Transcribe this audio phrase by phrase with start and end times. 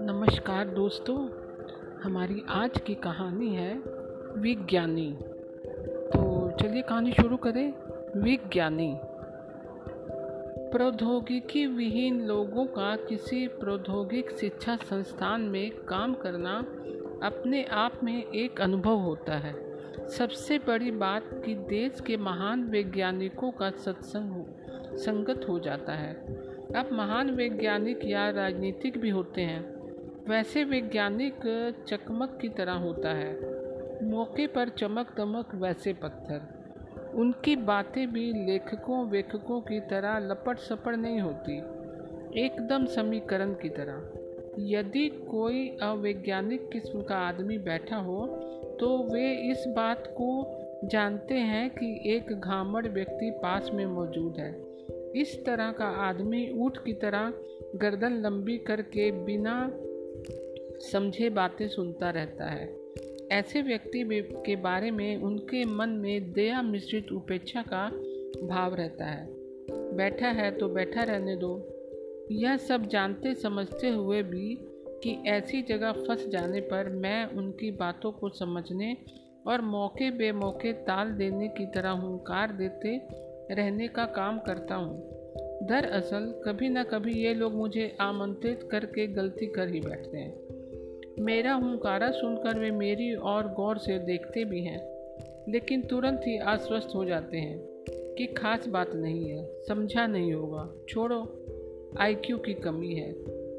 [0.00, 1.28] नमस्कार दोस्तों,
[2.02, 3.74] हमारी आज की कहानी है
[4.36, 5.18] विज्ञानी।
[6.06, 7.74] तो चलिए कहानी शुरू करें,
[8.22, 8.98] विज्ञानी।
[10.72, 16.58] प्रौद्योगिकी विहीन लोगों का किसी प्रौद्योगिक शिक्षा संस्थान में काम करना
[17.26, 19.66] अपने आप में एक अनुभव होता है।
[20.08, 24.44] सबसे बड़ी बात कि देश के महान वैज्ञानिकों का सत्संग
[24.96, 26.14] संगत हो जाता है।
[26.76, 29.76] अब महान वैज्ञानिक या राजनीतिक भी होते हैं।
[30.28, 31.34] वैसे वैज्ञानिक
[31.88, 33.56] चकमक की तरह होता है।
[34.04, 36.56] मौके पर चमक दमक वैसे पत्थर।
[37.14, 41.58] उनकी बातें भी लेखकों, वेखकों की तरह लपट सपड़ नहीं होती।
[42.44, 44.10] एकदम समीकरण की तरह।
[44.58, 48.26] यदि कोई अवैज्ञानिक किस्म का आदमी बैठा हो
[48.80, 54.65] तो वे इस बात को जानते हैं कि एक घामड़ व्यक्ति पास में मौजूद है।
[55.16, 57.32] इस तरह का आदमी ऊँट की तरह
[57.76, 59.72] गर्दन लंबी करके बिना
[60.92, 62.76] समझे बातें सुनता रहता है।
[63.32, 67.88] ऐसे व्यक्ति के बारे में उनके मन में दया मिश्रित उपेक्षा का
[68.46, 69.26] भाव रहता है।
[69.96, 71.68] बैठा है तो बैठा रहने दो।
[72.30, 78.12] यह सब जानते समझते हुए भी कि ऐसी जगह फंस जाने पर मैं उनकी बातों
[78.12, 78.96] को समझने
[79.46, 82.98] और मौके बे मौके ताल देने की तरह हुंकार देते
[83.50, 85.16] रहने का काम करता हूँ।
[85.62, 90.46] दरअसल, कभी ना कभी ये लोग मुझे आमंत्रित करके गलती कर ही बैठते हैं।
[91.20, 94.96] मेरा हुंकारा सुनकर वे मेरी और गौर से देखते भी हैं,
[95.48, 97.58] लेकिन तुरंत ही आश्वस्त हो जाते हैं
[97.90, 101.46] कि खास बात नहीं है, समझा नहीं होगा। छोड़ो,
[101.98, 103.12] आईक्यू की कमी है।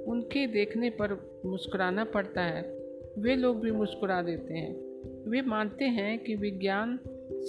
[0.07, 2.77] उनके देखने पर मुस्कुराना पड़ता है।
[3.17, 4.75] वे लोग भी मुस्कुरा देते हैं।
[5.29, 6.99] वे मानते हैं कि विज्ञान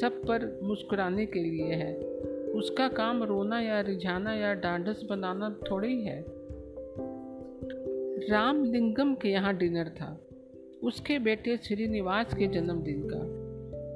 [0.01, 2.08] सब पर मुस्कुराने के लिए है।
[2.55, 6.25] उसका काम रोना या रिझाना या डांडस बनाना थोड़ी ही। है
[8.31, 10.21] रामलिंगम के यहाँ डिनर था।
[10.83, 13.49] उसके बेटे श्रीनिवास के जन्मदिन का।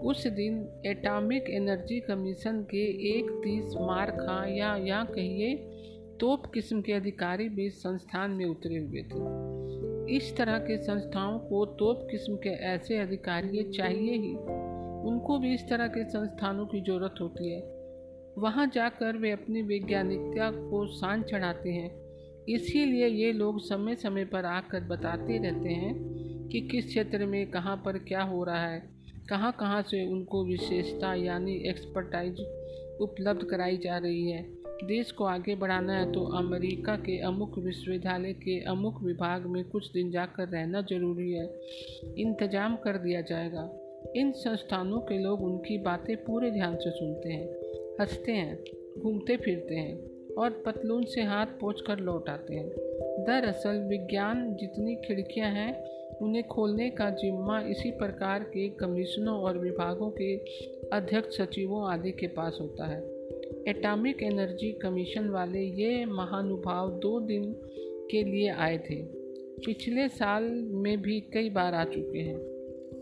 [0.09, 5.57] उस दिन एटॉमिक एनर्जी कमीशन के एक तीस मार खा या या कहिए,
[6.21, 9.53] तोप किस्म के अधिकारी भी संस्थान में उतरे हुए थे।
[10.17, 14.35] इस तरह के संस्थाओं को तोप किस्म के ऐसे अधिकारी चाहिए ही।
[15.11, 17.72] उनको भी इस तरह के संस्थानों की ज़रूरत होती है।
[18.39, 21.91] वहाँ जाकर वे अपनी वैज्ञानिकता को शान चढ़ाते हैं।
[22.49, 25.95] इसीलिए ये लोग समय समय पर आकर बताते रहते हैं
[26.49, 28.91] कि किस क्षेत्र में, कहाँ पर क्या हो रहा है
[29.29, 32.41] कहाँ कहाँ से उनको विशेषता यानी एक्सपर्टाइज
[33.01, 34.43] उपलब्ध कराई जा रही है।
[34.85, 39.91] देश को आगे बढ़ाना है तो अमेरिका के अमुक विश्वविद्यालय के अमुक विभाग में कुछ
[39.93, 41.47] दिन जाकर रहना ज़रूरी है।
[42.19, 43.69] इंतज़ाम कर दिया जाएगा।
[44.17, 47.62] इन संस्थानों के लोग उनकी बातें पूरे ध्यान से सुनते हैं।
[48.01, 48.65] हँसते हैं,
[48.99, 52.69] घूमते फिरते हैं और पतलून से हाथ पोछ कर लौट आते हैं।
[53.25, 55.73] दरअसल विज्ञान जितनी खिड़कियाँ हैं,
[56.19, 60.37] उन्हें खोलने का जिम्मा इसी प्रकार के कमीशनों और विभागों के
[60.93, 63.01] अध्यक्ष सचिवों आदि के पास होता है।
[63.69, 67.53] एटॉमिक एनर्जी कमीशन वाले ये महानुभाव दो दिन
[68.11, 69.03] के लिए आए थे।
[69.67, 70.43] पिछले साल
[70.75, 72.39] में भी कई बार आ चुके हैं,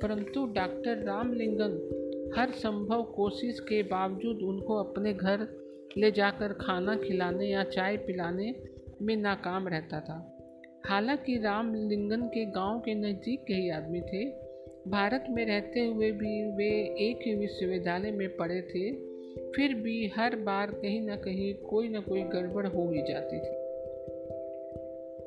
[0.03, 1.78] परंतु डॉक्टर रामलिंगन
[2.37, 5.47] हर संभव कोशिश के बावजूद उनको अपने घर
[5.99, 8.55] ले जाकर खाना खिलाने या चाय पिलाने
[9.03, 10.37] में नाकाम रहता था।
[10.87, 14.25] हालाँकि रामलिंगन के गाँव के नज़दीक के ही आदमी थे।
[14.91, 16.71] भारत में रहते हुए भी वे
[17.09, 18.93] एक ही विश्वविद्यालय में पढ़े थे,
[19.53, 23.61] फिर भी हर बार कहीं ना कहीं कोई ना कोई गड़बड़ हो ही जाती थी।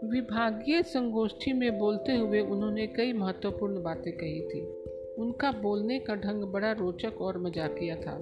[0.08, 4.83] विभागीय संगोष्ठी में बोलते हुए उन्होंने कई महत्वपूर्ण बातें कही थी।
[5.24, 8.16] उनका बोलने का ढंग बड़ा रोचक और मजाकिया था।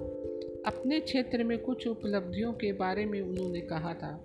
[0.66, 4.24] अपने क्षेत्र में कुछ उपलब्धियों के बारे में उन्होंने कहा था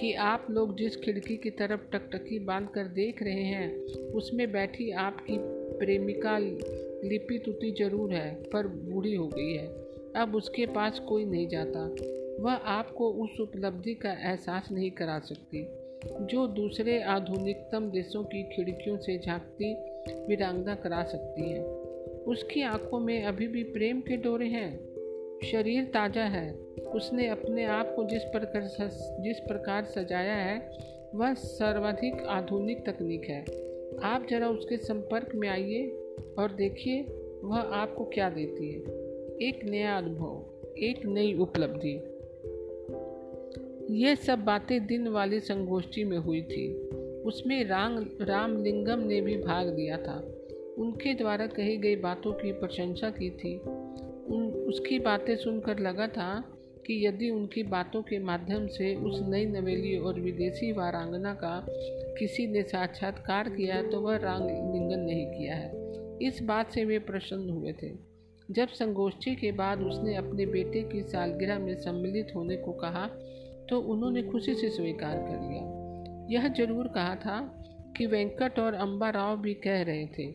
[0.00, 4.90] कि आप लोग जिस खिड़की की तरफ़ टकटकी बाँध कर देख रहे हैं, उसमें बैठी
[4.90, 5.36] आपकी
[5.78, 9.66] प्रेमिका लिपि तुति ज़रूर है, पर बूढ़ी हो गई है।
[10.16, 11.84] अब उसके पास कोई नहीं जाता।
[12.40, 15.66] वह आपको उस उपलब्धि का एहसास नहीं करा सकती,
[16.26, 19.74] जो दूसरे आधुनिकतम देशों की खिड़कियों से झांकती,
[20.26, 21.71] वीरांगना करा सकती है।
[22.26, 24.92] उसकी आँखों में अभी भी प्रेम के डोरे हैं।
[25.52, 26.54] शरीर ताज़ा है।
[26.94, 28.62] उसने अपने आप को जिस प्रकार
[29.20, 30.70] जिस प्रकार सजाया है,
[31.14, 33.40] वह सर्वाधिक आधुनिक तकनीक है।
[34.02, 35.86] आप जरा उसके संपर्क में आइए
[36.38, 37.02] और देखिए
[37.44, 38.80] वह आपको क्या देती है।
[39.48, 40.44] एक नया अनुभव,
[40.78, 42.08] एक नई उपलब्धि।
[43.90, 46.74] ये सब बातें दिन वाली संगोष्ठी में हुई थी।
[47.24, 50.34] उसमें राम रामलिंगम ने भी भाग लिया था।
[50.78, 56.44] उनके द्वारा कही गई बातों की प्रशंसा की थी। उन, उसकी बातें सुनकर लगा था
[56.86, 61.66] कि यदि उनकी बातों के माध्यम से उस नई नवेली और विदेशी वारांगना का
[62.18, 65.70] किसी ने साक्षात्कार किया तो वह राम लिंगन नहीं किया है।
[66.18, 67.90] इस बात से वे प्रसन्न हुए थे।
[68.48, 73.06] जब संगोष्ठी के बाद उसने अपने बेटे की सालगिरह में सम्मिलित होने को कहा
[73.70, 75.80] तो उन्होंने खुशी से स्वीकार कर लिया।
[76.30, 77.61] यह ज़रूर कहा था
[77.96, 80.26] कि वेंकट और अम्बा राव भी कह रहे थे।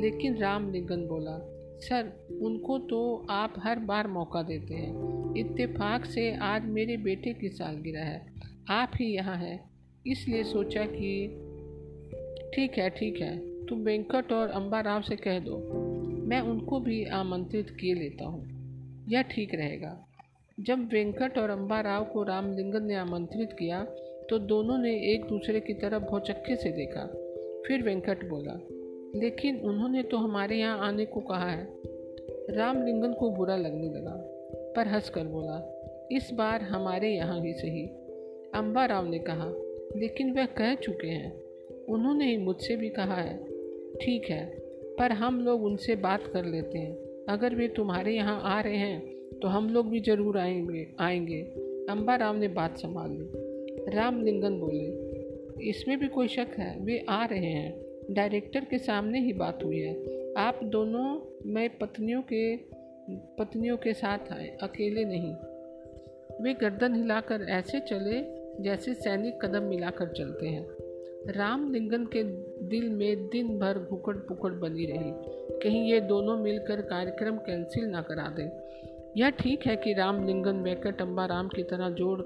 [0.00, 1.38] लेकिन राम लिंगन बोला,
[1.78, 7.48] सर, उनको तो आप हर बार मौका देते हैं। इत्तेफाक से आज मेरे बेटे की
[7.48, 8.32] सालगिरह है।
[8.70, 9.70] आप ही यहाँ हैं।
[10.06, 11.28] इसलिए सोचा कि
[12.54, 15.56] ठीक है ठीक है, तुम वेंकट और अम्बा राव से कह दो।
[16.26, 18.52] मैं उनको भी आमंत्रित किए लेता हूँ।
[19.08, 20.06] यह ठीक रहेगा।
[20.60, 23.86] जब वेंकट और अम्बा राव को रामलिंगन ने आमंत्रित किया
[24.30, 27.06] तो दोनों ने एक दूसरे की तरफ़ भौचक्के से देखा।
[27.66, 28.58] फिर वेंकट बोला,
[29.20, 31.66] लेकिन उन्होंने तो हमारे यहाँ आने को कहा है।
[32.50, 34.14] रामलिंगन को बुरा लगने लगा,
[34.76, 35.58] पर हंस कर बोला,
[36.12, 37.86] इस बार हमारे यहाँ ही सही।
[38.54, 39.48] अम्बा राव ने कहा,
[39.96, 41.32] लेकिन वह कह चुके हैं।
[41.88, 43.36] उन्होंने ही मुझसे भी कहा है।
[43.96, 44.44] ठीक है,
[44.98, 46.92] पर हम लोग उनसे बात कर लेते हैं।
[47.28, 49.00] अगर वे तुम्हारे यहाँ आ रहे हैं
[49.42, 51.40] तो हम लोग भी ज़रूर आएँगे आएँगे।
[51.90, 53.41] अम्बा राव ने बात संभाल। ली
[53.92, 56.78] रामलिंगन बोले, इसमें भी कोई शक है?
[56.80, 59.94] वे आ रहे हैं। डायरेक्टर के सामने ही बात हुई है।
[60.36, 62.56] आप दोनों मैं पत्नियों के
[63.38, 65.34] पत्नियों के साथ आए, अकेले नहीं।
[66.42, 70.66] वे गर्दन हिलाकर ऐसे चले जैसे सैनिक कदम मिलाकर चलते हैं।
[71.32, 72.22] रामलिंगन के
[72.66, 75.12] दिल में दिन भर घुकड़ पुकड़ बनी रही।
[75.58, 78.50] कहीं ये दोनों मिलकर कार्यक्रम कैंसिल ना करा दें।
[79.16, 82.20] यह ठीक है कि रामलिंगन वेंकट अम्बा राम की तरह जोड़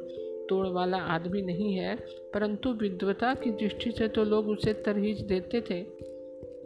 [0.49, 1.95] तोड़ वाला आदमी नहीं है,
[2.35, 5.83] परंतु विद्वता की दृष्टि से तो लोग उसे तरहीज देते थे।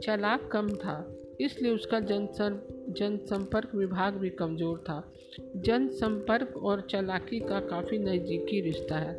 [0.02, 0.96] चालाक कम था,
[1.40, 2.60] इसलिए उसका जनसर,
[2.98, 5.02] जनसंपर्क विभाग भी कमज़ोर था।
[5.56, 9.18] जनसंपर्क और चालाकी का काफ़ी नज़दीकी रिश्ता है।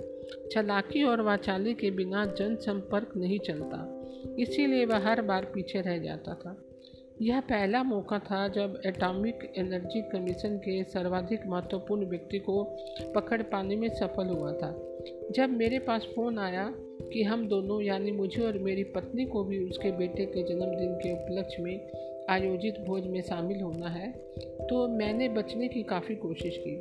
[0.51, 3.79] चालाकी और वाचाली के बिना जनसंपर्क नहीं चलता,
[4.39, 6.55] इसीलिए वह हर बार पीछे रह जाता था।
[7.21, 12.63] यह पहला मौका था जब एटॉमिक एनर्जी कमीशन के सर्वाधिक महत्वपूर्ण व्यक्ति को
[13.15, 14.71] पकड़ पाने में सफल हुआ था।
[15.31, 16.73] जब मेरे पास फ़ोन आया
[17.13, 21.11] कि हम दोनों, यानी मुझे और मेरी पत्नी को भी उसके बेटे के जन्मदिन के
[21.13, 21.91] उपलक्ष्य में
[22.29, 24.11] आयोजित भोज में शामिल होना है
[24.69, 26.77] तो मैंने बचने की काफ़ी कोशिश की।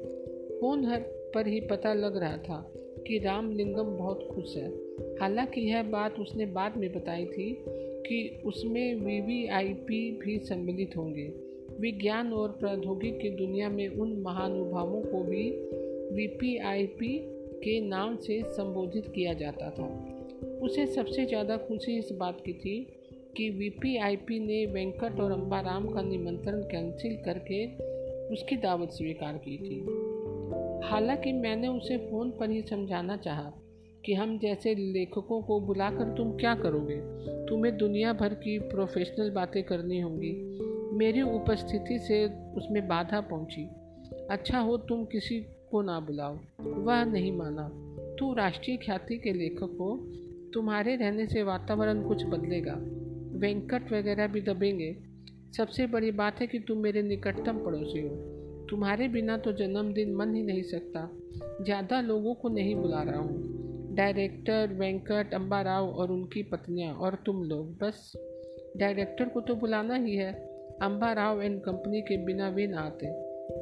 [0.61, 1.01] फ़ोन हर
[1.35, 2.73] पर ही पता लग रहा था
[3.07, 4.69] कि रामलिंगम बहुत खुश है।
[5.21, 7.65] हालाँकि यह बात उसने बाद में बताई थी
[8.13, 11.33] कि उसमें वीवीआईपी भी सम्मिलित होंगे।
[11.81, 15.51] विज्ञान और प्रौद्योगिकी की दुनिया में उन महानुभावों को भी
[16.17, 17.19] वीपीआईपी
[17.65, 20.17] के नाम से संबोधित किया जाता था।
[20.63, 22.87] उसे सबसे ज़्यादा खुशी इस बात की थी
[23.37, 27.67] कि वीपीआईपी ने वेंकट और अम्बाराम का निमंत्रण कैंसिल करके
[28.35, 29.81] उसकी दावत स्वीकार की थी।
[30.89, 33.60] हालाँकि मैंने उसे फ़ोन पर ही समझाना चाहा।
[34.07, 37.01] कि हम जैसे लेखकों को बुलाकर तुम क्या करोगे?
[37.47, 40.33] तुम्हें दुनिया भर की प्रोफेशनल बातें करनी होंगी।
[40.97, 42.27] मेरी उपस्थिति से
[42.57, 43.71] उसमें बाधा पहुँची।
[44.31, 47.69] अच्छा हो तुम किसी को ना बुलाओ। वह नहीं माना।
[48.19, 49.97] तू राष्ट्रीय ख्याति के लेखक हो।
[50.55, 52.75] तुम्हारे रहने से वातावरण कुछ बदलेगा।
[53.39, 54.97] वेंकट वगैरह भी दबेंगे।
[55.57, 58.09] सबसे बड़ी बात है कि तुम मेरे निकटतम पड़ोसी हो।
[58.71, 61.11] तुम्हारे बिना तो जन्मदिन मन ही नहीं सकता।
[61.65, 63.60] ज़्यादा लोगों को नहीं बुला रहा हूँ।
[63.93, 68.13] डायरेक्टर वेंकट अम्बा राव और उनकी पत्नियाँ और तुम लोग, बस।
[68.77, 70.33] डायरेक्टर को तो बुलाना ही है।
[70.83, 73.07] अम्बा राव एंड कंपनी के बिना वे ना आते।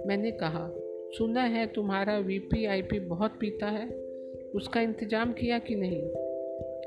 [0.08, 0.70] मैंने कहा,
[1.18, 3.88] सुना है तुम्हारा वीपी, आईपी बहुत पीता है।
[4.54, 6.02] उसका इंतज़ाम किया कि नहीं?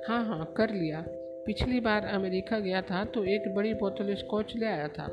[0.08, 1.06] हाँ हाँ कर लिया।
[1.46, 5.08] पिछली बार अमेरिका गया था तो एक बड़ी बोतल स्कॉच ले आया था।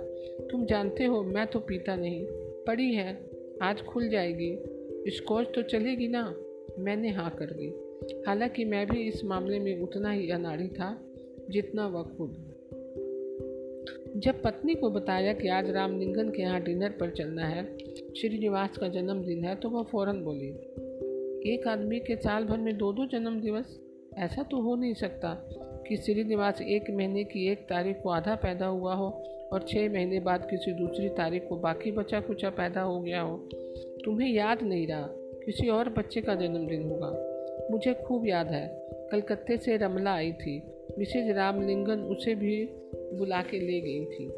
[0.50, 2.26] तुम जानते हो, मैं तो पीता नहीं।
[2.66, 3.30] पड़ी है,
[3.62, 4.56] आज खुल जाएगी।
[5.10, 6.34] स्कॉच तो चलेगी ना?
[6.78, 7.87] मैंने हाँ कर दी।
[8.26, 11.04] हालाँकि मैं भी इस मामले में उतना ही अनाड़ी था,
[11.50, 12.44] जितना वह खुद।
[14.16, 17.78] जब पत्नी को बताया कि आज रामलिंगन के यहाँ डिनर पर चलना है,
[18.16, 20.48] श्रीनिवास का जन्मदिन है तो वह फ़ौरन बोली,
[21.52, 23.78] एक आदमी के साल भर में दो दो जन्म दिवस
[24.18, 25.34] ऐसा तो हो नहीं सकता
[25.88, 29.08] कि श्रीनिवास एक महीने की एक तारीख को आधा पैदा हुआ हो
[29.52, 33.36] और छः महीने बाद किसी दूसरी तारीख को बाकी बचा कुचा पैदा हो गया हो।
[34.04, 35.08] तुम्हें याद नहीं रहा,
[35.44, 37.27] किसी और बच्चे का जन्मदिन होगा।
[37.70, 40.62] मुझे खूब याद है। कलकत्ते से रमला आई थी।
[40.98, 42.64] मिसेज रामलिंगन उसे भी
[43.14, 44.32] बुला के ले गई थी।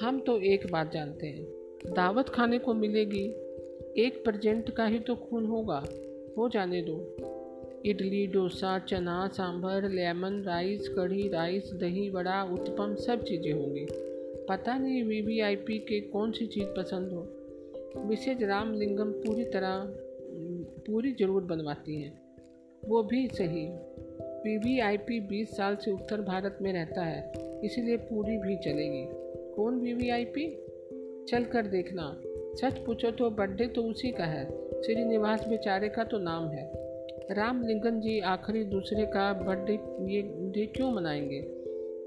[0.00, 1.44] हम तो एक बात जानते हैं।
[1.92, 3.24] दावत खाने को मिलेगी।
[4.02, 5.84] एक प्रजेंट का ही तो खून होगा।
[6.38, 7.16] हो जाने दो।
[7.86, 13.86] इडली, डोसा, चना, सांभर, लेमन, राइस, कढ़ी, राइस, दही, वड़ा उत्पम सब चीज़ें होंगी।
[14.48, 17.28] पता नहीं वीवीआईपी के कौन सी चीज़ पसंद हो।
[18.04, 19.78] मिसेज रामलिंगम पूरी तरह,
[20.86, 22.21] पूरी ज़रूर बनवाती हैं।
[22.88, 23.66] वो भी सही।
[24.58, 27.32] वी आई पी बीस साल से उत्तर भारत में रहता है,
[27.64, 29.06] इसीलिए पूरी भी चलेगी।
[29.54, 30.66] कौन वी वी आई पी
[31.28, 32.20] चल कर देखना।
[32.54, 34.44] सच पूछो तो बर्थडे तो उसी का है।
[34.82, 36.70] श्रीनिवास बेचारे का तो नाम है।
[37.30, 39.74] राम लिंगन जी आखिरी दूसरे का बर्थडे
[40.14, 40.22] ये
[40.52, 41.42] डे क्यों मनाएँगे?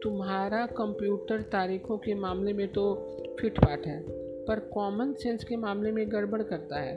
[0.03, 2.95] तुम्हारा कंप्यूटर तारीखों के मामले में तो
[3.39, 4.01] फिट फाट है,
[4.45, 6.95] पर कॉमन सेंस के मामले में गड़बड़ करता है।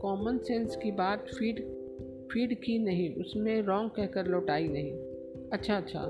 [0.00, 1.79] कॉमन सेंस की बात फ़ीड
[2.32, 4.92] फ़ीड की नहीं, उसमें रॉन्ग कहकर लौटाई नहीं।
[5.52, 6.00] अच्छा अच्छा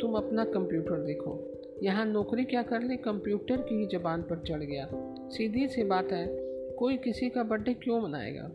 [0.00, 2.96] तुम अपना कंप्यूटर देखो। यहाँ नौकरी क्या कर ले?
[2.96, 4.88] कंप्यूटर की ही जबान पर चढ़ गया।
[5.28, 6.26] सीधी सी बात है,
[6.74, 8.50] कोई किसी का बर्थडे क्यों मनाएगा?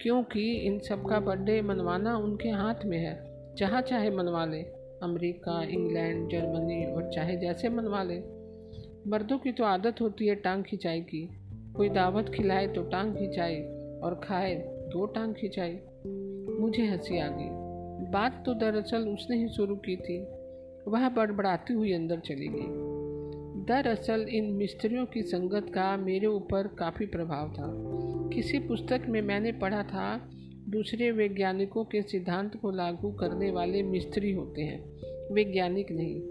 [0.00, 4.62] क्योंकि इन सब का बर्थडे मनवाना उनके हाथ में है। जहाँ चाहे मनवा ले,
[5.02, 8.18] अमेरिका, इंग्लैंड, जर्मनी और चाहे जैसे मनवा ले।
[9.10, 11.28] मर्दों की तो आदत होती है टांग खिंचाई की।
[11.76, 13.56] कोई दावत खिलाए तो टांग खिंचाई
[14.02, 14.54] और खाए
[14.92, 15.78] तो टांग खिंचाई
[16.64, 17.48] मुझे हँसी आ गई।
[18.10, 20.22] बात तो दरअसल उसने ही शुरू की थी।
[20.90, 22.94] वह बड़बड़ाती हुई अंदर चली गई।
[23.64, 27.64] दरअसल इन मिस्त्रियों की संगत का मेरे ऊपर काफ़ी प्रभाव था।
[28.34, 30.30] किसी पुस्तक में मैंने पढ़ा था,
[30.68, 34.84] दूसरे वैज्ञानिकों के सिद्धांत को लागू करने वाले मिस्त्री होते हैं।
[35.34, 36.22] वैज्ञानिक नहीं,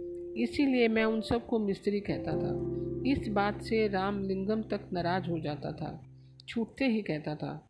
[0.43, 5.71] इसीलिए मैं उन सबको मिस्त्री कहता था। इस बात से रामलिंगम तक नाराज़ हो जाता
[5.71, 6.03] था।
[6.47, 7.67] छूटते ही कहता था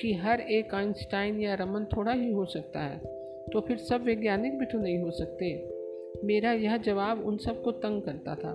[0.00, 2.98] कि हर एक आइंस्टाइन या रमन थोड़ा ही हो सकता है
[3.52, 5.68] तो फिर सब वैज्ञानिक भी तो नहीं हो सकते।
[6.24, 8.54] मेरा यह जवाब उन सबको तंग करता था।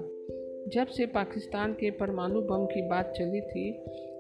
[0.68, 3.72] जब से पाकिस्तान के परमाणु बम की बात चली थी,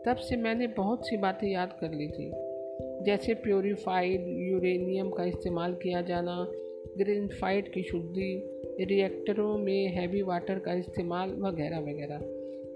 [0.06, 2.32] तब से मैंने बहुत सी बातें याद कर ली थी।
[3.04, 6.48] जैसे प्योरीफाइड यूरेनियम का इस्तेमाल किया जाना
[6.98, 8.32] ग्रेनफाइड की शुद्धि,
[8.80, 12.22] रिएक्टरों में हैवी वाटर का इस्तेमाल वगैरह वगैरह।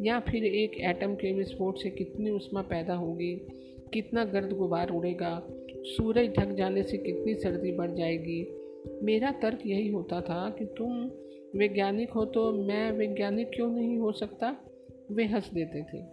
[0.01, 3.47] या फिर एक एटम के विस्फोट से कितनी उष्मा पैदा होगी
[3.93, 5.47] कितना गर्द गुबार उड़ेगा?
[5.71, 8.47] सूरज ढक जाने से कितनी सर्दी बढ़ जाएगी?
[9.03, 11.11] मेरा तर्क यही होता था कि तुम
[11.59, 14.55] वैज्ञानिक हो तो मैं वैज्ञानिक क्यों नहीं हो सकता?
[15.11, 16.03] वे हंस देते थे।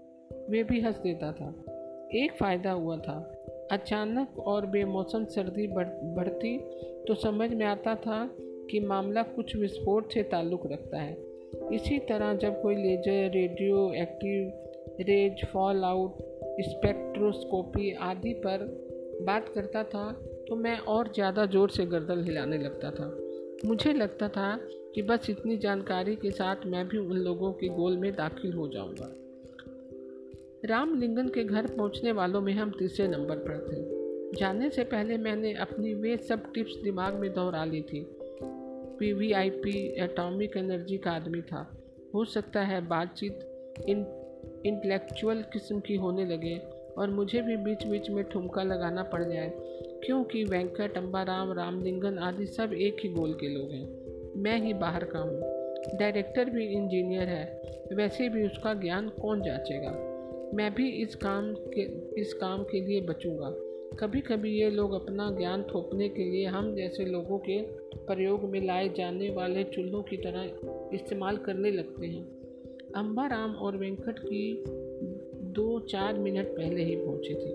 [0.50, 1.64] वे भी हंस देता था।
[2.14, 6.58] एक फ़ायदा हुआ था। अचानक और बेमौसम सर्दी बढ़, बढ़ती
[7.08, 11.16] तो समझ में आता था कि मामला कुछ विस्फोट से ताल्लुक़ रखता है।
[11.72, 14.52] इसी तरह जब कोई laser, radio, active,
[15.00, 18.66] rays, fall out spectroscopy आदि पर
[19.22, 20.12] बात करता था
[20.48, 23.06] तो मैं और ज़्यादा ज़ोर से गर्दन हिलाने लगता था।
[23.68, 24.56] मुझे लगता था
[24.94, 28.68] कि बस इतनी जानकारी के साथ मैं भी उन लोगों के गोल में दाखिल हो
[28.68, 29.10] जाऊँगा।
[30.64, 35.52] रामलिंगन के घर पहुँचने वालों में हम तीसरे नंबर पर थे। जाने से पहले मैंने
[35.52, 38.06] अपनी वे सब टिप्स दिमाग में दोहरा ली थी।
[38.98, 41.68] P V I P, atomic energy का आदमी था।
[42.14, 44.04] हो सकता है बातचीत इन
[44.66, 46.60] इंटेलेक्चुअल किस्म की होने लगे
[46.98, 49.52] और मुझे भी बीच बीच में ठुमका लगाना पड़ जाए,
[50.04, 53.86] क्योंकि वेंकट अम्बाराम रामलिंगन आदि सब एक ही गोल के लोग हैं।
[54.36, 57.44] मैं ही बाहर का हूँ। डायरेक्टर भी इंजीनियर है,
[57.92, 59.90] वैसे भी उसका ज्ञान कौन जांचेगा?
[60.54, 61.82] मैं भी इस काम के,
[62.20, 63.54] इस काम के लिए बचूँगा।
[63.96, 67.60] कभी कभी ये लोग अपना ज्ञान थोपने के लिए हम जैसे लोगों के
[68.06, 70.42] प्रयोग में लाए जाने वाले चूल्हों की तरह
[70.94, 72.43] इस्तेमाल करने लगते हैं।
[72.96, 74.64] अम्बाराम और वेंकट की
[75.52, 77.52] दो चार मिनट पहले ही पहुँची थी।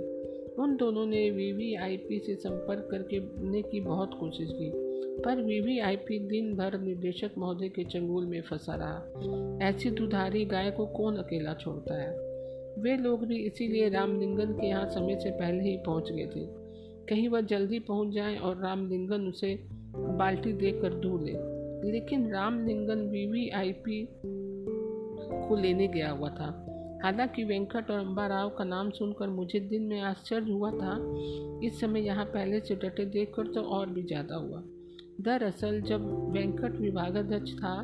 [0.53, 4.71] उन दोनों ने वीवीआईपी से संपर्क करने की बहुत कोशिश की,
[5.21, 10.85] पर वीवीआईपी दिन भर निदेशक महोदय के चंगुल में फंसा रहा। ऐसी दुधारी गाय को
[10.85, 12.11] कौन अकेला छोड़ता है?
[12.81, 16.45] वे लोग भी इसीलिए रामलिंगन के यहाँ समय से पहले ही पहुँच गए थे।
[17.05, 19.59] कहीं वह जल्दी पहुँच जाए और रामलिंगन उसे
[19.95, 21.59] बाल्टी देकर दूर ले।
[21.91, 24.07] लेकिन रामलिंगन वी वीवीआईपी
[25.49, 26.47] को लेने गया हुआ था।
[27.03, 30.95] हालाँकि वेंकट और अम्बा राव का नाम सुनकर मुझे दिन में आश्चर्य हुआ था।
[31.63, 34.61] इस समय यहाँ पहले से डटे देखकर तो और भी ज़्यादा हुआ।
[35.21, 37.75] दरअसल जब वेंकट विभागाध्यक्ष था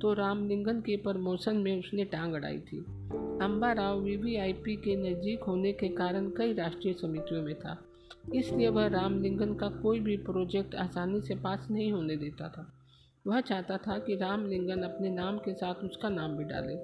[0.00, 2.78] तो रामलिंगन के प्रमोशन में उसने टांग अड़ाई थी।
[3.42, 7.76] अम्बा राव वी के नज़दीक होने के कारण कई राष्ट्रीय समितियों में था।
[8.34, 12.66] इसलिए वह रामलिंगन का कोई भी प्रोजेक्ट आसानी से पास नहीं होने देता था।
[13.26, 16.76] वह चाहता था कि रामलिंगन अपने नाम के साथ उसका नाम भी डाले।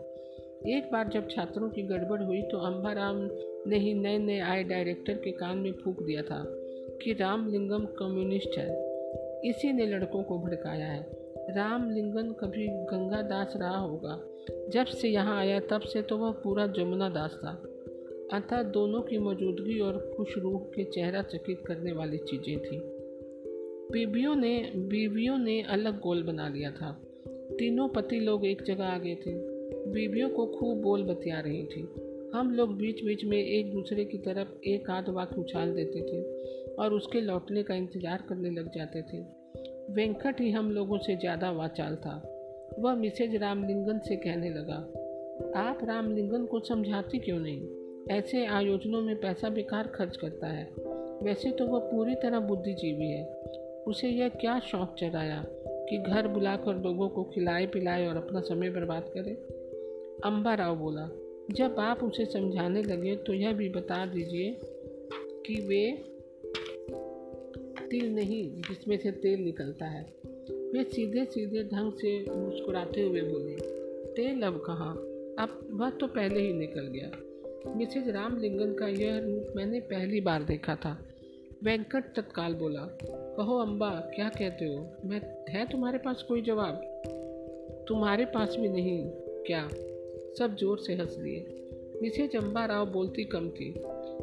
[0.66, 3.16] एक बार जब छात्रों की गड़बड़ हुई तो अम्बाराम
[3.66, 6.44] ने ही नए नए आए डायरेक्टर के कान में फूक दिया था
[7.02, 8.70] कि रामलिंगम कम्युनिस्ट है।
[9.44, 11.06] इसी ने लड़कों को भड़काया है।
[11.50, 14.20] रामलिंगन कभी गंगा दास रहा होगा।
[14.68, 17.62] जब से यहाँ आया, तब से तो वह पूरा जमुना दास था।
[18.32, 22.80] अतः दोनों की मौजूदगी और खुश रूह के चेहरा चकित करने वाली चीज़ें थीं।
[23.92, 28.98] बीबियों ने बीवियों ने अलग गोल बना लिया था। तीनों पति लोग एक जगह आ
[28.98, 29.53] गए थे।
[29.86, 31.82] बीबियों को खूब बोल बतिया रही थी।
[32.34, 36.22] हम लोग बीच बीच में एक दूसरे की तरफ़ एक आध वाक्य उछाल देते थे
[36.74, 39.20] और उसके लौटने का इंतज़ार करने लग जाते थे।
[39.94, 42.16] वेंकट ही हम लोगों से ज़्यादा वाचाल था।
[42.78, 44.76] वह मिसेज रामलिंगन से कहने लगा,
[45.60, 47.68] आप रामलिंगन को समझाती क्यों नहीं?
[48.10, 50.64] ऐसे आयोजनों में पैसा बेकार खर्च करता है।
[51.22, 53.24] वैसे तो वह पूरी तरह बुद्धिजीवी है।
[53.86, 55.44] उसे यह क्या शौक चढ़ाया
[55.88, 59.34] कि घर बुलाकर लोगों को खिलाए पिलाए और अपना समय बर्बाद करे?
[60.24, 61.08] अम्बा राव बोला,
[61.50, 64.60] जब आप उसे समझाने लगे तो यह भी बता दीजिए
[65.46, 65.90] कि वे
[67.90, 70.02] तिल नहीं, जिसमें से तेल निकलता है।
[70.72, 73.56] वे सीधे सीधे ढंग से मुस्कुराते हुए बोले,
[74.12, 74.96] तेल अब कहाँ?
[75.38, 77.10] अब वह तो पहले ही निकल गया।
[77.76, 80.98] मिसेज रामलिंगन का यह रूप मैंने पहली बार देखा था।
[81.64, 82.98] वेंकट तत्काल बोला,
[83.36, 84.92] कहो अम्बा क्या कहते हो?
[85.04, 87.02] मैं, है तुम्हारे पास कोई जवाब?
[87.88, 89.10] तुम्हारे पास भी नहीं,
[89.46, 89.68] क्या?
[90.38, 91.46] सब ज़ोर से हंस लिए
[92.02, 93.72] मिसेज चंबा राव बोलती कम थी,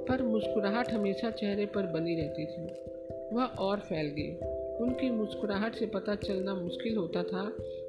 [0.08, 4.32] पर मुस्कुराहट हमेशा चेहरे पर बनी रहती थी। वह और फैल गई।
[4.78, 7.44] उनकी मुस्कुराहट से पता चलना मुश्किल होता था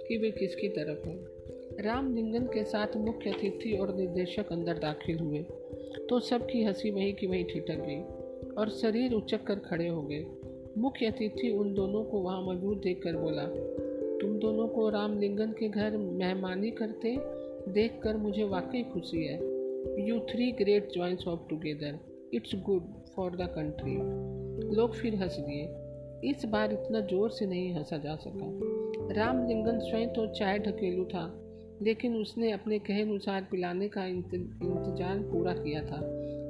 [0.09, 5.19] कि वे किसकी तरफ़ हैं। राम लिंगन के साथ मुख्य अतिथि और निर्देशक अंदर दाखिल
[5.19, 5.43] हुए
[6.09, 8.01] तो सबकी हँसी वहीं की वहीं ठिठक गई
[8.55, 10.25] और शरीर उचक कर खड़े हो गए।
[10.79, 13.45] मुख्य अतिथि उन दोनों को वहाँ मौजूद देखकर बोला,
[14.19, 17.17] तुम दोनों को रामलिंगन के घर मेहमानी करते
[17.69, 19.37] देखकर मुझे वाकई खुशी है।
[20.07, 21.99] You three great joints of together
[22.35, 23.97] it's good for the country
[24.77, 29.79] लोग फिर हंस दिए। इस बार इतना ज़ोर से नहीं हंसा जा सका। राम लिंगन
[29.81, 31.25] स्वयं तो चाय ढकेलू था,
[31.83, 36.01] लेकिन उसने अपने कहे अनुसार पिलाने का इंतज़ार पूरा किया था।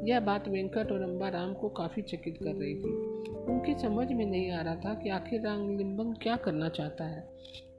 [0.03, 2.95] यह बात वेंकट और अम्बा राम को काफ़ी चकित कर रही थी।
[3.45, 7.29] उनकी समझ में नहीं आ रहा था कि आखिर राम लिम्बन क्या करना चाहता है।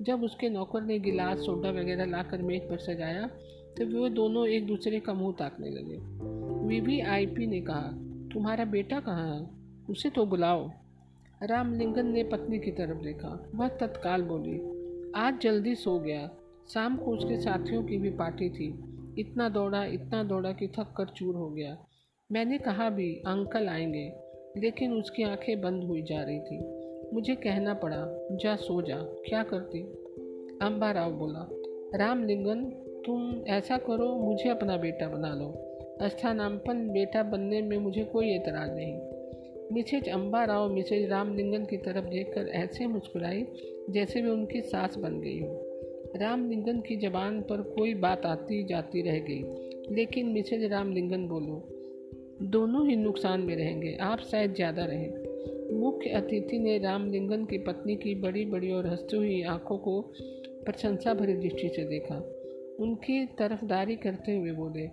[0.02, 3.28] जब उसके नौकर ने गिलास, सोडा वगैरह लाकर मेज पर सजाया
[3.78, 7.90] तो वे दोनों एक दूसरे का मुँह ताकने लगे। वी आई पी ने कहा,
[8.34, 9.48] तुम्हारा बेटा कहाँ है?
[9.90, 10.70] उसे तो बुलाओ।
[11.44, 14.60] रामलिंगन ने पत्नी की तरफ़ देखा। वह तत्काल बोली,
[15.16, 16.30] आज जल्दी सो गया।
[16.70, 18.68] शाम को उसके साथियों की भी पार्टी थी।
[19.20, 21.78] इतना दौड़ा इतना दौड़ा कि थक कर चूर हो गया।
[22.34, 24.14] मैंने कहा भी, अंकल आएँगे।
[24.58, 26.62] लेकिन उसकी आँखें बंद हुई जा रही थी।
[27.14, 29.82] मुझे कहना पड़ा, जा, सो जा। क्या करती?
[30.62, 31.50] अम्बा राव बोला,
[31.98, 32.66] रामलिंगन,
[33.06, 35.54] तुम ऐसा करो, मुझे अपना बेटा बना लो।
[36.08, 39.02] स्थानापन बेटा बनने में मुझे कोई एतराज़ नहीं।
[39.72, 43.48] मिसेज अम्बा राव मिसेज रामलिंगन की तरफ़ देखकर ऐसे मुस्कुराई,
[43.90, 45.62] जैसे वे उनकी सास बन गई हो।
[46.16, 49.44] रामलिंगन की जबान पर कोई बात आती जाती रह गई।
[49.96, 51.73] लेकिन मिसेज रामलिंगन बोलो
[52.42, 57.96] दोनों ही नुकसान में रहेंगे। आप शायद ज़्यादा रहें। मुख्य अतिथि ने रामलिंगन की पत्नी
[57.96, 60.02] की बड़ी बड़ी और हंसती हुई आँखों को
[60.66, 62.16] प्रशंसा भरी दृष्टि से देखा।
[62.80, 64.86] उनकी तरफदारी करते हुए बोले,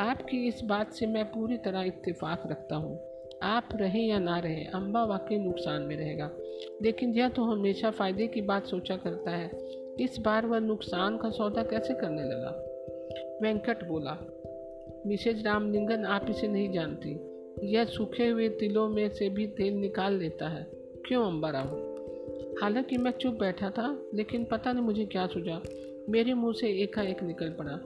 [0.00, 2.98] आपकी इस बात से मैं पूरी तरह इत्तेफाक रखता हूँ।
[3.42, 6.30] आप रहें या ना रहें अम्बा वाकई नुकसान में रहेगा।
[6.82, 9.50] लेकिन यह तो हमेशा फ़ायदे की बात सोचा करता है।
[10.00, 12.66] इस बार वह नुकसान का सौदा कैसे करने लगा?
[13.42, 14.36] वेंकट बोला
[15.06, 17.18] मिसेज रामलिंगन आप इसे नहीं जानती।
[17.72, 20.70] यह सूखे हुए तिलों में से भी तेल निकाल लेता है।
[21.08, 21.66] क्यों अम्बाराव
[22.62, 25.62] हालाँकि मैं चुप बैठा था, लेकिन पता नहीं मुझे क्या सूझा।
[26.08, 27.80] मेरे मुँह से एकाएक निकल पड़ा।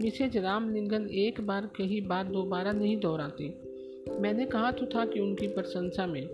[0.00, 3.54] मिसेज रामलिंगन एक बार कही बात दोबारा नहीं दोहराती।
[4.20, 6.26] मैंने कहा तो था कि उनकी प्रशंसा में,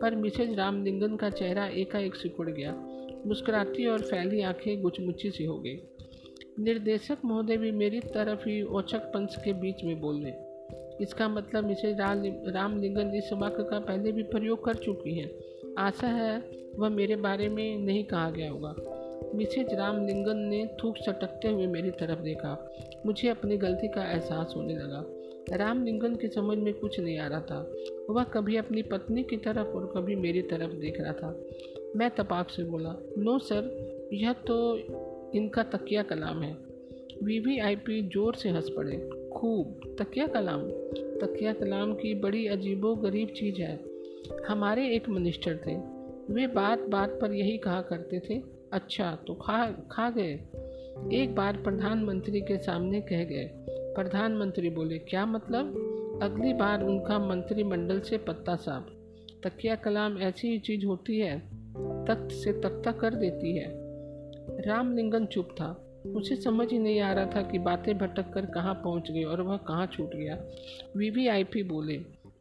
[0.00, 2.88] पर मिसेज रामलिंगन का चेहरा एकाएक सिकुड़ गया।
[3.26, 5.76] मुस्कुराती और फैली आँखें गुचमुची सी हो गई।
[6.58, 10.32] निर्देशक महोदय भी मेरी तरफ़ ही औचक पंच के बीच में बोले
[11.00, 12.00] इसका मतलब मिसेज
[12.48, 15.30] रामलिंगन इस वाक्य का पहले भी प्रयोग कर चुकी हैं।
[15.78, 16.42] आशा है
[16.76, 18.74] वह मेरे बारे में नहीं कहा गया होगा।
[19.34, 22.70] मिसेज रामलिंगन ने थूक सटकते हुए मेरी तरफ़ देखा।
[23.06, 25.04] मुझे अपनी गलती का एहसास होने लगा।
[25.56, 27.72] रामलिंगन की समझ में कुछ नहीं आ रहा था।
[28.10, 31.44] वह कभी अपनी पत्नी की तरफ़ और कभी मेरी तरफ़ देख रहा था।
[31.96, 34.78] मैं तपाक से बोला, नो सर, यह तो
[35.34, 36.52] इनका तकिया कलाम है।
[37.22, 40.62] वीवीआईपी ज़ोर से हंस पड़े। खूब। तकिया कलाम
[41.20, 43.84] तकिया कलाम की बड़ी अजीबो गरीब चीज़ है।
[44.48, 45.76] हमारे एक मिनिस्टर थे।
[46.34, 48.42] वे बात बात पर यही कहा करते थे
[48.72, 50.32] अच्छा तो खा खा गए।
[51.12, 55.88] एक बार प्रधानमंत्री के सामने कह गए। प्रधानमंत्री बोले, क्या मतलब?
[56.22, 58.90] अगली बार उनका मंत्रिमंडल से पत्ता साफ़।
[59.48, 61.38] तकिया कलाम ऐसी ही चीज़ होती है,
[62.04, 63.81] तख्त से तख्ता कर देती है।
[64.66, 68.74] रामलिंगन चुप था। उसे समझ ही नहीं आ रहा था कि बातें भटक कर कहाँ
[68.74, 70.44] पहुँच गई और वह कहाँ छूट गया।
[70.96, 71.98] वीवीआईपी बोले,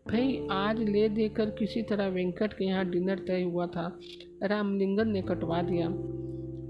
[0.07, 3.99] भाई, आज ले देकर किसी तरह वेंकट के यहाँ डिनर तय हुआ था।
[4.43, 5.87] रामलिंगन ने कटवा दिया।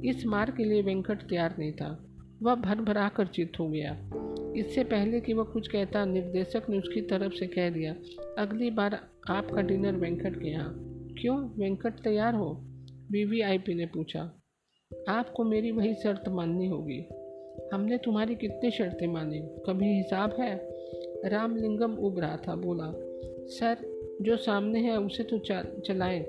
[0.09, 2.05] इस मार के लिए वेंकट तैयार नहीं था।
[2.43, 4.09] वह भर भरा कर चित हो गया।
[4.57, 7.95] इससे पहले कि वह कुछ कहता, निर्देशक ने उसकी तरफ़ से कह दिया,
[8.37, 10.75] अगली बार आपका डिनर वेंकट के यहाँ।
[11.21, 11.49] क्यों?
[11.49, 12.61] वेंकट तैयार हो?
[13.11, 14.40] वीवीआईपी ने पूछा।
[15.07, 17.05] आपको मेरी वही शर्त माननी होगी।
[17.73, 19.39] हमने तुम्हारी कितनी शर्तें मानी?
[19.39, 20.69] कभी हिसाब है?
[21.25, 22.93] रामलिंगम उब रहा था, बोला,
[23.47, 23.77] सर,
[24.21, 25.37] जो सामने है उसे तो
[25.81, 26.19] चलाएँ।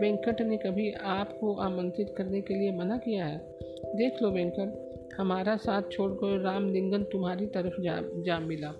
[0.00, 3.58] वेंकट ने कभी आपको आमंत्रित करने के लिए मना किया है?
[3.94, 8.72] देख लो वेंकट, हमारा साथ छोड़कर रामलिंगन तुम्हारी तरफ़ जा जा मिला।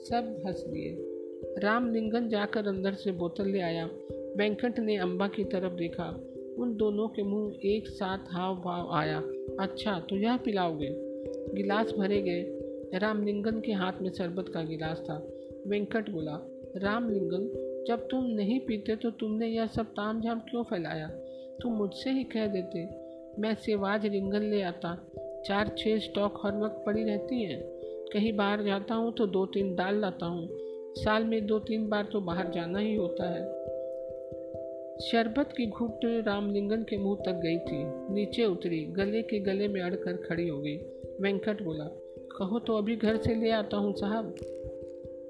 [0.00, 0.96] सब हंस दिए।
[1.58, 3.90] रामलिंगन जाकर अंदर से बोतल ले आया।
[4.36, 6.20] वेंकट ने अम्बा की तरफ़ देखा।
[6.60, 9.18] उन दोनों के मुँह एक साथ हाव भाव आया।
[9.60, 10.88] अच्छा तो यह पिलाओगे?
[11.54, 15.26] गिलास भरे गए। रामलिंगन के हाथ में शरबत का गिलास था।
[15.66, 16.38] वेंकट बोला,
[16.76, 21.08] रामलिंगन, जब तुम नहीं पीते तो तुमने यह सब ताम झाम क्यों फैलाया?
[21.62, 22.84] तुम मुझसे ही कह देते,
[23.40, 24.94] मैं सेवाज रिंगन ले आता।
[25.46, 27.60] चार छः स्टॉक हर वक्त पड़ी रहती हैं।
[28.12, 30.48] कहीं बाहर जाता हूँ तो दो तीन डाल लाता हूँ।
[30.94, 33.59] साल में दो तीन बार तो बाहर जाना ही होता है।
[35.00, 37.84] शरबत की घुट रामलिंगन के मुँह तक गई थी।
[38.14, 40.76] नीचे उतरी, गले के गले में अड़कर खड़ी हो गई।
[41.20, 41.84] वेंकट बोला,
[42.38, 44.34] कहो तो अभी घर से ले आता हूँ साहब।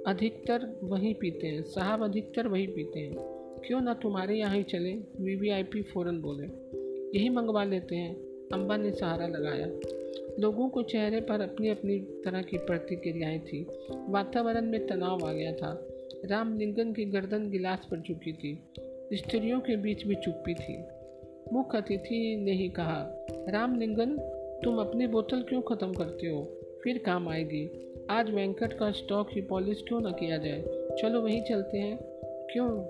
[0.06, 3.14] अधिकतर वही पीते हैं, साहब अधिकतर वही पीते हैं।
[3.66, 4.92] क्यों ना तुम्हारे यहाँ ही चले?
[5.20, 6.46] वी वी आई पी फ़ौरन बोले,
[7.18, 8.16] यही मंगवा लेते हैं।
[8.52, 9.66] अम्बा ने सहारा लगाया।
[10.40, 13.66] लोगों को चेहरे पर अपनी अपनी तरह की प्रतिक्रियाएँ थी।
[14.08, 15.88] वातावरण में तनाव आ गया था।
[16.24, 18.58] रामलिंगन की गर्दन गिलास पर झुकी थी।
[19.14, 20.84] स्त्रियों के बीच में चुप्पी थी।
[21.52, 24.16] मुख्य अतिथि ने ही कहा रामलिंगन
[24.64, 26.56] तुम अपनी बोतल क्यों ख़त्म करते हो?
[26.84, 30.62] फिर काम आएगी। आज वेंकट का स्टॉक ही पॉलिश क्यों ना किया जाए?
[31.02, 32.84] चलो वहीं चलते हैं। क्यों?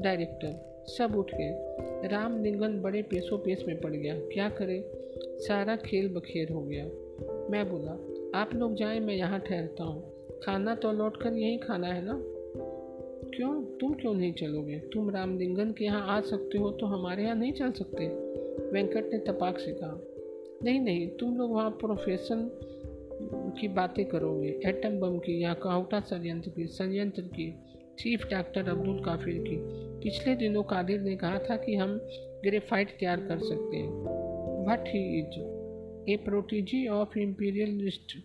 [0.00, 1.76] डायरेक्टर, सब उठ गए।
[2.08, 4.90] राम लिंगन बड़े पेशो पेश में पड़ गया। क्या करे?
[5.18, 6.84] सारा खेल बखेर हो गया।
[7.50, 7.92] मैं बोला,
[8.40, 10.12] आप लोग जाएँ, मैं यहाँ ठहरता हूँ।
[10.42, 12.33] खाना तो लौट कर यहीं खाना है ना?
[13.36, 13.64] क्यों?
[13.64, 14.78] तुम क्यों नहीं चलोगे?
[14.78, 18.06] तुम रामलिंगन के यहाँ आ सकते हो तो हमारे यहाँ नहीं चल सकते।
[18.72, 20.00] वेंकट ने तपाक से कहा।
[20.62, 22.50] नहीं नहीं, तुम लोग वहाँ प्रोफेशन
[23.60, 27.54] की बातें करोगे। एटम बम की या काउटा संयंत्र की संयंत्र की।
[27.98, 29.56] चीफ डॉक्टर अब्दुल काफिर की।
[30.00, 32.00] पिछले दिनों कादिर ने कहा था कि हम
[32.44, 33.90] ग्रेफाइट तैयार कर सकते हैं।
[34.66, 35.40] What he is
[36.10, 37.18] a protege of
[37.68, 38.16] imperialist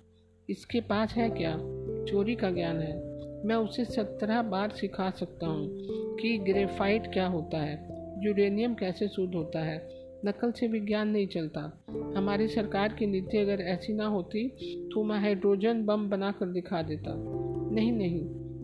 [0.50, 1.58] इसके पास है क्या?
[2.06, 3.09] चोरी का ज्ञान है।
[3.45, 7.78] मैं उसे सत्रह बार सिखा सकता हूँ कि ग्रेफाइट क्या होता है
[8.23, 9.78] यूरेनियम कैसे शुद्ध होता है,
[10.25, 11.62] नकल से विज्ञान नहीं चलता।
[12.17, 14.47] हमारी सरकार की नीति अगर ऐसी ना होती
[14.93, 17.13] तो मैं हाइड्रोजन बम बना कर दिखा देता।
[17.71, 18.21] नहीं नहीं,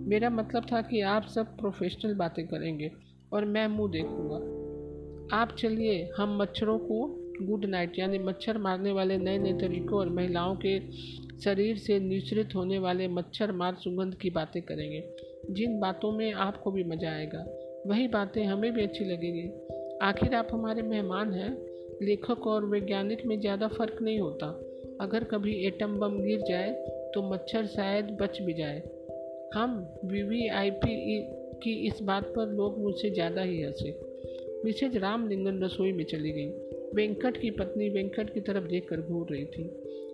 [0.09, 2.91] मेरा मतलब था कि आप सब प्रोफेशनल बातें करेंगे
[3.33, 4.37] और मैं मुँह देखूँगा।
[5.33, 7.05] आप चलिए, हम मच्छरों को
[7.41, 10.77] गुड नाइट यानी मच्छर मारने वाले नए नए तरीकों और महिलाओं के
[11.43, 15.03] शरीर से निश्रित होने वाले मच्छर मार सुगंध की बातें करेंगे।
[15.51, 17.45] जिन बातों में आपको भी मज़ा आएगा,
[17.87, 19.47] वही बातें हमें भी अच्छी लगेंगी।
[20.01, 21.51] आखिर आप हमारे मेहमान हैं,
[22.01, 24.47] लेखक और वैज्ञानिक में ज़्यादा फ़र्क नहीं होता।
[25.01, 26.71] अगर कभी एटम बम गिर जाए
[27.13, 28.81] तो मच्छर शायद बच भी जाए।
[29.53, 31.21] हम वी वी आई पी
[31.63, 33.99] की इस बात पर लोग मुझसे ज़्यादा ही हंसे।
[34.65, 36.47] मिसेज रामलिंगन रसोई में चली गई।
[36.95, 39.63] वेंकट की पत्नी वेंकट की तरफ़ देखकर घूर रही थी।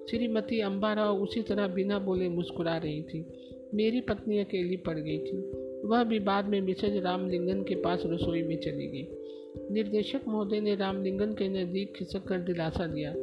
[0.10, 3.26] श्रीमती अम्बा राव उसी तरह बिना बोले मुस्कुरा रही थी।
[3.74, 5.52] मेरी पत्नी अकेली पड़ गई थी।
[5.88, 9.08] वह भी बाद में मिसेज रामलिंगन के पास रसोई में चली गई।
[9.72, 13.14] निर्देशक महोदय ने रामलिंगन के नज़दीक खिसक कर दिलासा दिया।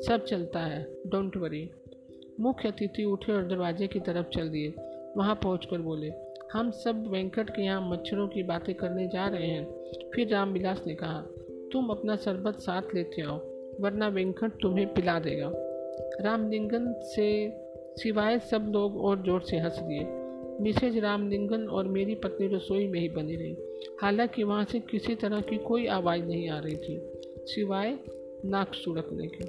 [0.00, 1.70] सब चलता है, डोंट वरी।
[2.40, 4.74] मुख्य अतिथि उठे और दरवाजे की तरफ़ चल दिए।
[5.16, 6.12] वहाँ पहुँच बोले,
[6.52, 9.64] हम सब वेंकट के यहाँ मच्छरों की बातें करने जा रहे हैं।
[10.14, 11.26] फिर रामविलास ने कहा,
[11.72, 13.38] तुम अपना शरबत साथ लेते आओ,
[13.80, 15.67] वरना वेंकट तुम्हें पिला देगा।
[16.20, 17.28] रामलिंगन से
[18.02, 20.06] सिवाय सब लोग और ज़ोर से हंस दिए।
[20.60, 23.56] मिसेज रामलिंगन और मेरी पत्नी रसोई में ही बनी रही।
[24.02, 27.00] हालाँकि वहाँ से किसी तरह की कोई आवाज़ नहीं आ रही थी,
[27.46, 27.98] सिवाय
[28.44, 29.44] नाक सुड़कने के।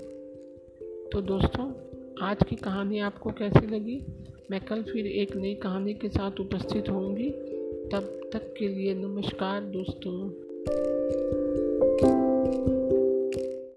[1.09, 1.71] तो दोस्तों,
[2.21, 4.01] आज की कहानी आपको कैसी लगी?
[4.51, 7.29] मैं कल फिर एक नई कहानी के साथ उपस्थित होंगी।
[7.91, 10.29] तब तक के लिए नमस्कार दोस्तों।